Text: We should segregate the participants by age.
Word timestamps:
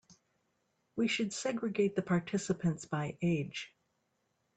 We 0.95 1.07
should 1.07 1.31
segregate 1.31 1.95
the 1.95 2.01
participants 2.01 2.85
by 2.85 3.19
age. 3.21 3.71